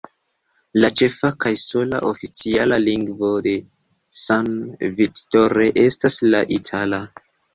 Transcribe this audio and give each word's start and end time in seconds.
La 0.83 0.87
ĉefa 1.01 1.29
kaj 1.43 1.51
sola 1.63 1.99
oficiala 2.11 2.79
lingvo 2.87 3.29
de 3.47 3.53
San 4.21 4.49
Vittore 5.01 5.69
estas 5.85 6.19
la 6.33 6.43
itala. 6.59 7.03